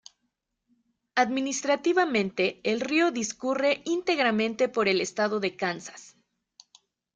Administrativamente, 1.13 2.59
el 2.63 2.81
río 2.81 3.11
discurre 3.11 3.83
íntegramente 3.85 4.67
por 4.67 4.87
el 4.87 4.99
estado 4.99 5.39
de 5.39 5.55
Kansas. 5.55 6.15